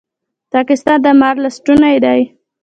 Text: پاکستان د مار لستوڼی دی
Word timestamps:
پاکستان 0.53 0.97
د 1.03 1.07
مار 1.19 1.35
لستوڼی 1.43 1.95
دی 2.03 2.21